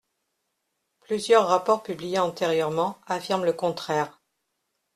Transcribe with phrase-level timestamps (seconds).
[1.01, 4.19] Plusieurs rapports publiés antérieurement affirment le contraire.